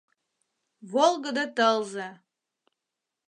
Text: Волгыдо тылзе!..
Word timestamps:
Волгыдо 0.91 1.45
тылзе!.. 1.55 2.09